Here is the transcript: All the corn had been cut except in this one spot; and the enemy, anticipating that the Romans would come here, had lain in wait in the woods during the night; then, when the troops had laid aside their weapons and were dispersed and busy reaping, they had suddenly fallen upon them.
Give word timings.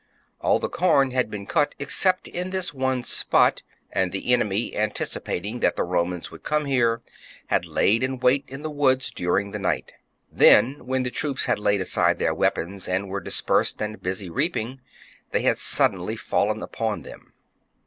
All 0.39 0.57
the 0.57 0.67
corn 0.67 1.11
had 1.11 1.29
been 1.29 1.45
cut 1.45 1.75
except 1.77 2.27
in 2.27 2.49
this 2.49 2.73
one 2.73 3.03
spot; 3.03 3.61
and 3.91 4.11
the 4.11 4.33
enemy, 4.33 4.75
anticipating 4.75 5.59
that 5.59 5.75
the 5.75 5.83
Romans 5.83 6.31
would 6.31 6.41
come 6.41 6.65
here, 6.65 7.01
had 7.49 7.67
lain 7.67 8.01
in 8.01 8.17
wait 8.17 8.43
in 8.47 8.63
the 8.63 8.71
woods 8.71 9.11
during 9.11 9.51
the 9.51 9.59
night; 9.59 9.93
then, 10.31 10.87
when 10.87 11.03
the 11.03 11.11
troops 11.11 11.45
had 11.45 11.59
laid 11.59 11.81
aside 11.81 12.17
their 12.17 12.33
weapons 12.33 12.87
and 12.87 13.09
were 13.09 13.21
dispersed 13.21 13.79
and 13.79 14.01
busy 14.01 14.27
reaping, 14.27 14.81
they 15.29 15.43
had 15.43 15.59
suddenly 15.59 16.15
fallen 16.15 16.63
upon 16.63 17.03
them. 17.03 17.33